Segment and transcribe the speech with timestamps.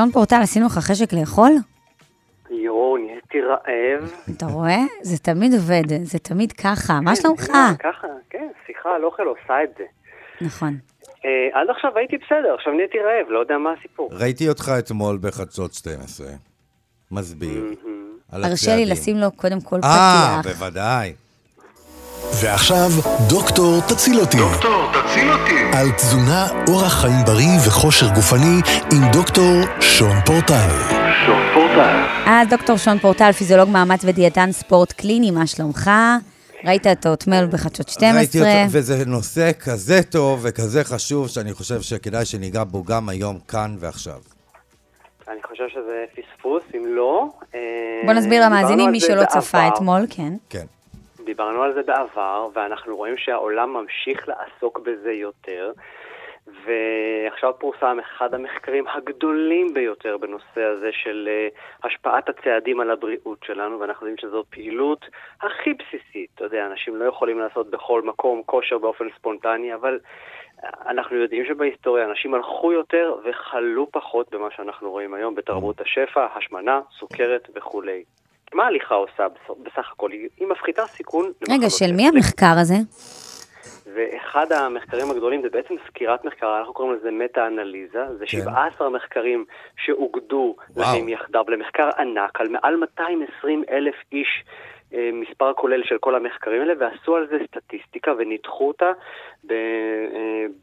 [0.00, 1.52] שון פורטל, עשינו לך חשק לאכול?
[2.50, 4.12] יואו, נהייתי רעב.
[4.36, 4.78] אתה רואה?
[5.02, 7.00] זה תמיד עובד, זה תמיד ככה.
[7.00, 7.44] מה כן, שלומך?
[7.46, 9.84] כן, ככה, כן, שיחה על אוכל עושה את זה.
[10.40, 10.76] נכון.
[11.24, 14.10] אה, עד עכשיו הייתי בסדר, עכשיו נהייתי רעב, לא יודע מה הסיפור.
[14.12, 16.26] ראיתי אותך אתמול בחדשות 12,
[17.10, 17.64] מסביר.
[18.32, 18.86] הרשה לי.
[18.86, 20.52] לשים לו קודם כל אה, פתיח.
[20.54, 21.12] בוודאי.
[22.42, 22.88] ועכשיו,
[23.28, 24.36] דוקטור תציל אותי.
[24.36, 25.76] דוקטור תציל אותי.
[25.78, 28.60] על תזונה, אורח חיים בריא וכושר גופני
[28.92, 30.68] עם דוקטור שון פורטל.
[31.26, 32.04] שון פורטל.
[32.26, 35.90] אז דוקטור שון פורטל, פיזיולוג מאמץ ודיאטן ספורט קליני, מה שלומך?
[36.64, 38.18] ראית אותו אתמול בחדשות 12.
[38.18, 43.38] ראיתי אותו, וזה נושא כזה טוב וכזה חשוב, שאני חושב שכדאי שניגע בו גם היום,
[43.48, 44.18] כאן ועכשיו.
[45.28, 47.26] אני חושב שזה פספוס, אם לא...
[47.54, 47.60] אה,
[48.04, 49.68] בוא נסביר למאזינים, מי שלא צפה.
[49.68, 50.32] אתמול, כן.
[50.50, 50.66] כן.
[51.38, 55.72] דיברנו על זה בעבר, ואנחנו רואים שהעולם ממשיך לעסוק בזה יותר.
[56.64, 63.80] ועכשיו פורסם אחד המחקרים הגדולים ביותר בנושא הזה של uh, השפעת הצעדים על הבריאות שלנו,
[63.80, 65.04] ואנחנו יודעים שזו פעילות
[65.42, 66.30] הכי בסיסית.
[66.34, 69.98] אתה יודע, אנשים לא יכולים לעשות בכל מקום כושר באופן ספונטני, אבל
[70.86, 76.80] אנחנו יודעים שבהיסטוריה אנשים הלכו יותר וחלו פחות במה שאנחנו רואים היום בתרבות השפע, השמנה,
[76.98, 78.04] סוכרת וכולי.
[78.54, 80.10] מה ההליכה עושה בס- בסך הכל?
[80.12, 81.92] היא מפחיתה סיכון רגע, של.
[81.96, 82.74] מי המחקר הזה?
[83.94, 88.38] ואחד המחקרים הגדולים זה בעצם סקירת מחקר, אנחנו קוראים לזה מטה-אנליזה, זה כן.
[88.40, 89.44] 17 מחקרים
[89.84, 90.56] שאוגדו.
[90.76, 94.44] לחיים יחדיו למחקר ענק על מעל 220 אלף איש,
[94.92, 98.92] מספר כולל של כל המחקרים האלה, ועשו על זה סטטיסטיקה וניתחו אותה
[99.50, 99.56] אה,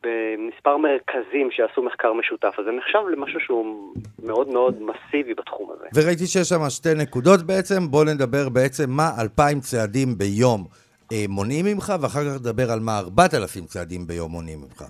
[0.04, 2.56] במספר מרכזים שעשו מחקר משותף.
[2.58, 5.86] אז זה נחשב למשהו שהוא מאוד מאוד מסיבי בתחום הזה.
[5.95, 10.64] וראיתי שיש שם שתי נקודות בעצם, בואו נדבר בעצם מה אלפיים צעדים ביום
[11.12, 14.84] אה, מונעים ממך, ואחר כך נדבר על מה ארבעת אלפים צעדים ביום מונעים ממך.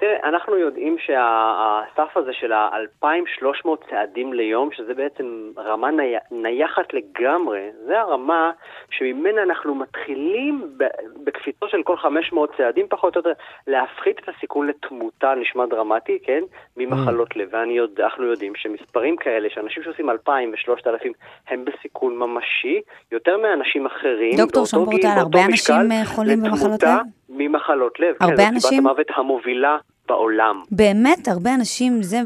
[0.00, 6.14] תראה, אנחנו יודעים שהסף הזה של ה-2,300 צעדים ליום, שזה בעצם רמה ני...
[6.30, 8.50] נייחת לגמרי, זה הרמה
[8.90, 13.32] שממנה אנחנו מתחילים ב- בקפיצו של כל 500 צעדים, פחות או יותר,
[13.66, 16.40] להפחית את הסיכון לתמותה, נשמע דרמטי, כן?
[16.76, 17.48] ממחלות לב.
[17.52, 21.08] ואנחנו יודעים שמספרים כאלה, שאנשים שעושים 2,000 ו-3,000,
[21.48, 22.80] הם בסיכון ממשי,
[23.12, 26.98] יותר מאנשים אחרים, דוקטור באותו שון גיל, פורטל, באותו הרבה אנשים, אה, חולים במחלות לב?
[27.28, 28.14] ממחלות לב.
[28.20, 28.70] הרבה כן, זו אנשים?
[28.70, 29.76] סיבת המוות המובילה
[30.10, 30.62] בעולם.
[30.70, 32.18] באמת, הרבה אנשים, זה...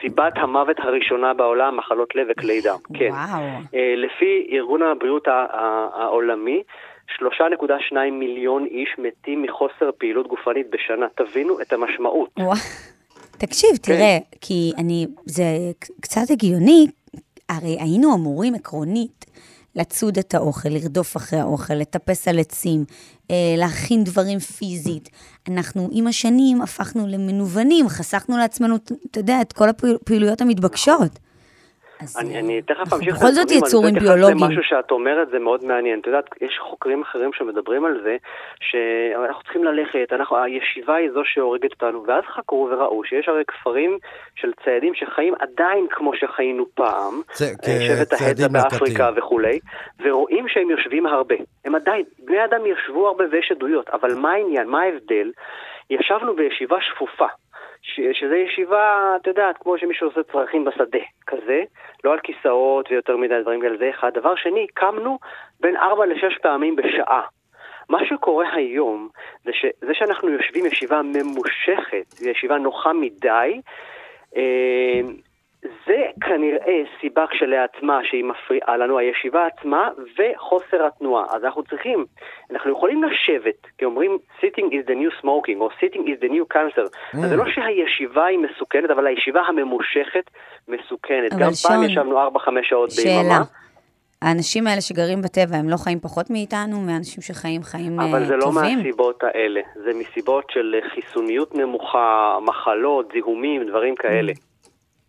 [0.00, 2.78] סיבת המוות הראשונה בעולם, מחלות לב וכלי דם.
[2.98, 3.10] כן.
[3.10, 3.42] וואו.
[3.74, 5.28] אה, לפי ארגון הבריאות
[5.94, 6.62] העולמי,
[7.18, 11.06] 3.2 מיליון איש מתים מחוסר פעילות גופנית בשנה.
[11.16, 12.30] תבינו את המשמעות.
[12.38, 12.56] וואו.
[13.38, 13.92] תקשיב, כן.
[13.92, 15.44] תראה, כי אני, זה
[16.00, 16.86] קצת הגיוני,
[17.48, 19.24] הרי היינו אמורים עקרונית
[19.76, 22.84] לצוד את האוכל, לרדוף אחרי האוכל, לטפס על עצים,
[23.30, 25.08] אה, להכין דברים פיזית.
[25.48, 28.76] אנחנו עם השנים הפכנו למנוונים, חסכנו לעצמנו,
[29.10, 31.18] אתה יודע, את כל הפעילויות המתבקשות.
[32.00, 34.36] אז אני, אה, אני תכף אמשיך בכל זאת יצורים ביולוגיים.
[34.40, 36.00] למשהו שאת אומרת, זה מאוד מעניין.
[36.00, 38.16] את יודעת, יש חוקרים אחרים שמדברים על זה,
[38.60, 43.98] שאנחנו צריכים ללכת, אנחנו, הישיבה היא זו שהורגת אותנו, ואז חקרו וראו שיש הרי כפרים
[44.34, 49.10] של ציידים שחיים עדיין כמו שחיינו פעם, צ- אה, שבט ההדזה כציידים באפריקה.
[49.16, 49.58] וכולי,
[50.04, 51.34] ורואים שהם יושבים הרבה.
[51.64, 55.30] הם עדיין, בני אדם ישבו הרבה ויש עדויות, אבל מה העניין, מה ההבדל?
[55.90, 57.26] ישבנו בישיבה שפופה.
[57.84, 61.62] ש- שזה ישיבה, את יודעת, כמו שמישהו עושה צרכים בשדה, כזה,
[62.04, 64.10] לא על כיסאות ויותר מדי דברים כאלה, זה אחד.
[64.14, 65.18] דבר שני, קמנו
[65.60, 67.22] בין ארבע לשש פעמים בשעה.
[67.88, 69.08] מה שקורה היום,
[69.44, 73.60] זה שזה שאנחנו יושבים ישיבה ממושכת, ישיבה נוחה מדי,
[74.36, 75.00] אה,
[75.86, 76.03] זה
[76.34, 81.24] כנראה סיבה כשלעצמה שהיא מפריעה לנו, הישיבה עצמה וחוסר התנועה.
[81.30, 82.04] אז אנחנו צריכים,
[82.50, 86.54] אנחנו יכולים לשבת, כי אומרים sitting is the new smoking, או sitting is the new
[86.54, 87.16] cancer.
[87.22, 90.30] אז זה לא שהישיבה היא מסוכנת, אבל הישיבה הממושכת
[90.68, 91.32] מסוכנת.
[91.32, 93.22] גם פעם שון, ישבנו 4-5 שעות שאלה.
[93.22, 93.42] ביממה.
[94.22, 98.36] האנשים האלה שגרים בטבע, הם לא חיים פחות מאיתנו, מאנשים שחיים חיים אה, אבל זה
[98.36, 98.78] לא טובים?
[98.78, 104.32] מהסיבות האלה, זה מסיבות של חיסוניות נמוכה, מחלות, זיהומים, דברים כאלה.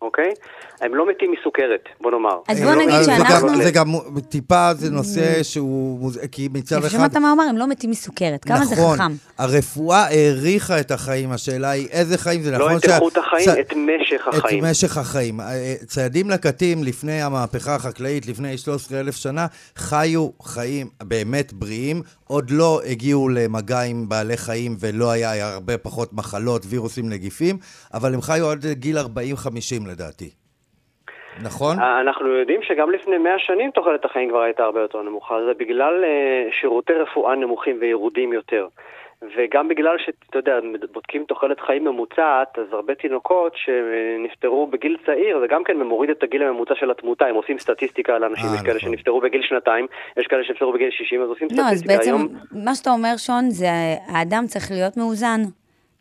[0.02, 0.34] אוקיי?
[0.86, 2.38] הם לא מתים מסוכרת, בוא נאמר.
[2.48, 3.72] אז בוא לא נגיד מתים זה גם- שאנחנו- זה.
[3.72, 3.94] גם
[4.30, 6.90] טיפה, זה נושא שהוא, מוז- כי מצד אחד...
[6.90, 8.44] שמעת מה הוא אמר, הם לא מתים מסוכרת.
[8.46, 9.12] כמה זה נכון, חכם.
[9.38, 13.58] הרפואה האריכה את החיים, השאלה היא איזה חיים זה לא נכון את איכות החיים, צ-
[13.60, 14.66] את משך החיים.
[14.66, 15.42] את משך החיים.
[15.42, 19.46] אה, ציידים לקטים לפני המהפכה החקלאית, לפני 13,000 שנה,
[19.76, 26.14] חיו חיים באמת בריאים, עוד לא הגיעו למגע עם בעלי חיים ולא היה הרבה פחות
[26.14, 27.58] מחלות, וירוסים, נגיפים,
[27.94, 29.06] אבל הם חיו עד גיל 40-50
[29.88, 30.30] לדעתי.
[31.44, 31.80] נכון?
[31.80, 36.04] אנחנו יודעים שגם לפני 100 שנים תוחלת החיים כבר הייתה הרבה יותר נמוכה, זה בגלל
[36.04, 38.68] אה, שירותי רפואה נמוכים וירודים יותר.
[39.38, 40.60] וגם בגלל שאתה יודע,
[40.94, 46.24] בודקים תוחלת חיים ממוצעת, אז הרבה תינוקות שנפטרו בגיל צעיר, זה גם כן מוריד את
[46.24, 48.90] הגיל הממוצע של התמותה, הם עושים סטטיסטיקה על אנשים, יש כאלה נכון.
[48.90, 51.98] שנפטרו בגיל שנתיים, יש כאלה שנפטרו בגיל 60, אז עושים לא, אז סטטיסטיקה.
[51.98, 52.28] בעצם, היום,
[52.66, 53.68] מה שאתה אומר, שון, זה
[54.08, 55.42] האדם צריך להיות מאוזן.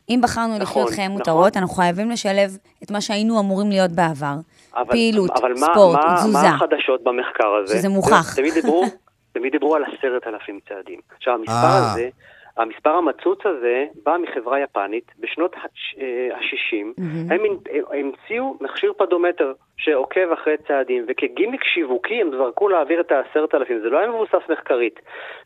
[0.09, 1.19] אם בחרנו נכון, לחיות חיים נכון.
[1.19, 4.35] מותרות, אנחנו חייבים לשלב את מה שהיינו אמורים להיות בעבר.
[4.77, 6.39] אבל, פעילות, אבל מה, ספורט, מה, תזוזה.
[6.39, 7.79] מה החדשות במחקר הזה?
[7.79, 8.35] שזה מוכח.
[8.37, 8.85] תמיד דיברו,
[9.35, 11.01] תמיד דיברו על עשרת אלפים צעדים.
[11.17, 11.93] עכשיו, המספר אה.
[11.93, 12.09] הזה,
[12.57, 17.03] המספר המצוץ הזה בא מחברה יפנית בשנות ה-60.
[17.31, 17.45] הם הם
[17.93, 19.53] המציאו מכשיר פדומטר
[19.85, 23.81] שעוקב אחרי צעדים, וכגימיק שיווקי הם זרקו להעביר את העשרת אלפים.
[23.81, 25.01] זה לא היה מבוסס מחקרית.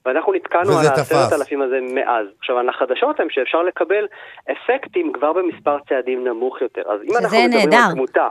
[0.06, 0.87] ואנחנו נתקענו על.
[0.87, 2.26] העשרת אלפים הזה מאז.
[2.38, 4.06] עכשיו, החדשות הן שאפשר לקבל
[4.52, 6.82] אפקטים כבר במספר צעדים נמוך יותר.
[6.93, 7.76] אז אם אנחנו מדברים נהדר.
[7.88, 8.29] על תמותה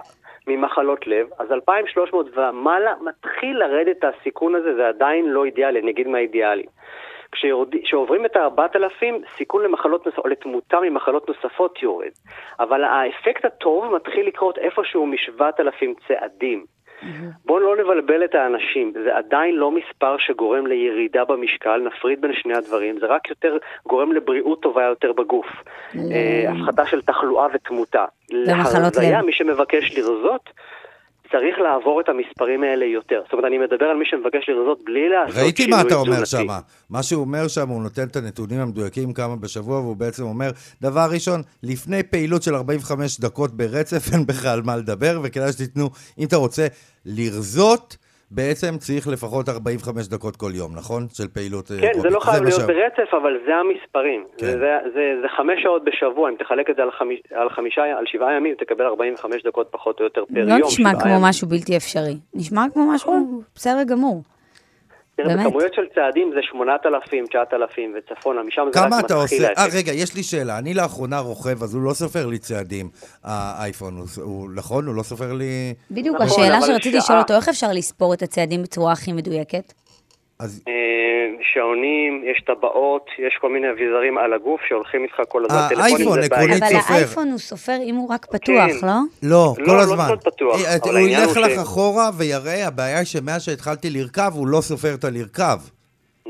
[0.47, 6.07] ממחלות לב, אז 2,300 ומעלה מתחיל לרדת הסיכון הזה, זה עדיין לא אידיאלי, אני אגיד
[6.07, 6.63] מה אידיאלי.
[6.63, 6.71] כשיורד-
[7.31, 9.05] כשעוברים את ה-4,000,
[9.37, 12.11] סיכון למחלות נוספות, או לתמותה ממחלות נוספות יורד.
[12.59, 16.65] אבל האפקט הטוב מתחיל לקרות איפשהו מ-7,000 צעדים.
[17.45, 22.57] בואו לא נבלבל את האנשים, זה עדיין לא מספר שגורם לירידה במשקל, נפריד בין שני
[22.57, 23.57] הדברים, זה רק יותר
[23.87, 25.45] גורם לבריאות טובה יותר בגוף.
[25.95, 28.05] אה, הפחתה של תחלואה ותמותה.
[28.31, 29.25] להרזיה, לב.
[29.25, 30.49] מי שמבקש לרזות,
[31.31, 33.21] צריך לעבור את המספרים האלה יותר.
[33.23, 36.09] זאת אומרת, אני מדבר על מי שמבקש לרזות בלי לעשות ראיתי שינוי מה אתה תזונתי.
[36.11, 36.47] אומר שם.
[36.89, 40.49] מה שהוא אומר שם, הוא נותן את הנתונים המדויקים כמה בשבוע, והוא בעצם אומר,
[40.81, 45.89] דבר ראשון, לפני פעילות של 45 דקות ברצף, אין בכלל מה לדבר, וכדאי שתיתנו,
[46.19, 46.67] אם אתה רוצה
[47.05, 47.97] לרזות,
[48.31, 51.07] בעצם צריך לפחות 45 דקות כל יום, נכון?
[51.13, 52.11] של פעילות כן, זה אירובית.
[52.11, 54.25] לא חייב מה להיות ש- ברצף, אבל זה המספרים.
[54.37, 54.45] כן.
[54.45, 57.81] זה, זה, זה, זה חמש שעות בשבוע, אם תחלק את זה על, חמיש, על חמישה,
[57.81, 60.67] על שבעה ימים, תקבל 45 דקות פחות או יותר פר לא יום.
[60.67, 61.23] נשמע שבעה כמו ימים.
[61.23, 62.17] משהו בלתי אפשרי.
[62.33, 63.13] נשמע כמו משהו
[63.55, 64.21] בסדר גמור.
[65.17, 65.45] תראה, באמת.
[65.45, 69.53] בכמויות של צעדים זה 8,000, 9,000 וצפונה, משם זה רק כמה אתה מתחיל עושה?
[69.57, 69.65] אה.
[69.73, 70.57] רגע, יש לי שאלה.
[70.57, 72.89] אני לאחרונה רוכב, אז הוא לא סופר לי צעדים,
[73.23, 73.97] האייפון.
[73.97, 74.87] הוא, הוא, נכון?
[74.87, 75.73] הוא לא סופר לי...
[75.91, 79.73] בדיוק, נכון, השאלה שרציתי לשאול אותו, איך אפשר לספור את הצעדים בצורה הכי מדויקת?
[80.39, 80.63] אז...
[80.67, 80.73] אה,
[81.53, 85.57] שעונים, יש טבעות, יש כל מיני אביזרים על הגוף שהולכים איתך כל הזמן.
[85.57, 86.41] אה, טלפונים אייפון, זה בעיה.
[86.41, 86.93] עקרונית אבל סופר.
[86.93, 88.87] האייפון הוא סופר אם הוא רק פתוח, כן.
[88.87, 88.93] לא?
[89.23, 90.03] לא, לא, כל לא הזמן.
[90.05, 93.89] הכל פתוח, אה, אבל הוא ילך הוא לך ש- אחורה ויראה, הבעיה היא שמאז שהתחלתי
[93.89, 95.57] לרכב, הוא לא סופר את הלרכב.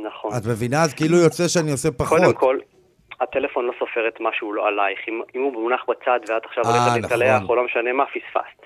[0.03, 0.31] נכון.
[0.37, 0.83] את מבינה?
[0.83, 2.19] אז כאילו יוצא שאני עושה פחות.
[2.19, 2.57] קודם כל,
[3.21, 4.99] הטלפון לא סופר את מה שהוא לא עלייך.
[5.09, 7.49] אם, אם הוא מונח בצד ואת עכשיו אה, הולכת להתקלח נכון.
[7.49, 8.61] או לא משנה מה, פספסת.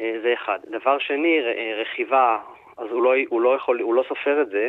[0.00, 0.58] אה, זה אחד.
[0.70, 2.36] דבר שני, אה, רכיבה,
[2.80, 4.68] אז הוא לא, הוא לא, יכול, הוא לא סופר את זה,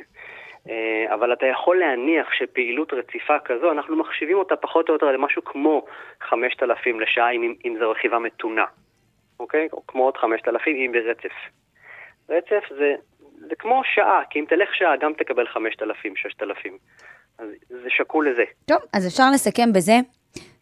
[0.70, 5.44] אה, אבל אתה יכול להניח שפעילות רציפה כזו, אנחנו מחשיבים אותה פחות או יותר למשהו
[5.44, 5.86] כמו
[6.22, 8.66] 5,000 לשעה, אם, אם זו רכיבה מתונה.
[9.40, 9.68] אוקיי?
[9.74, 11.36] או כמו עוד 5,000 אם ברצף.
[12.30, 12.96] רצף זה,
[13.50, 16.78] זה כמו שעה, כי אם תלך שעה גם תקבל 5,000, 6,000.
[17.38, 18.44] אז זה שקול לזה.
[18.66, 19.98] טוב, אז אפשר לסכם בזה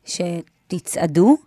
[0.06, 1.38] שתצעדו,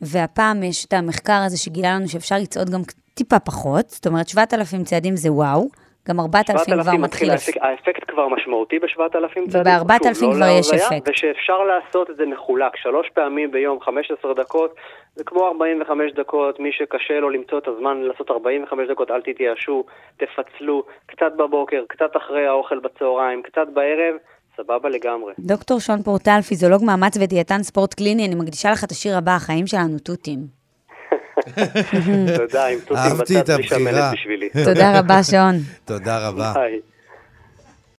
[0.00, 2.80] והפעם יש את המחקר הזה שגילה לנו שאפשר לצעוד גם
[3.20, 5.68] טיפה פחות, זאת אומרת 7,000 צעדים זה וואו,
[6.08, 7.30] גם 4,000 כבר 7,000 מתחיל...
[7.30, 9.72] האפק- האפקט כבר משמעותי ב-7,000 צעדים.
[9.82, 11.08] וב-4,000 שוב, לא כבר יש להרזיה, אפקט.
[11.08, 14.74] ושאפשר לעשות את זה מחולק, שלוש פעמים ביום, 15 דקות,
[15.16, 19.84] זה כמו 45 דקות, מי שקשה לו למצוא את הזמן לעשות 45 דקות, אל תתייאשו,
[20.16, 24.14] תפצלו, קצת בבוקר, קצת אחרי האוכל בצהריים, קצת בערב,
[24.56, 25.32] סבבה לגמרי.
[25.38, 29.66] דוקטור שון פורטל, פיזיולוג מאמץ ודיאטן ספורט קליני, אני מקדישה לך את השיר הבא, החיים
[29.66, 30.59] שלנו תותים.
[32.38, 33.80] תודה, עם אהבתי את בצד בלי הבחירה.
[33.80, 34.48] שמנת בשבילי.
[34.64, 35.54] תודה רבה, שון.
[35.84, 36.52] תודה רבה.
[36.54, 36.89] ביי.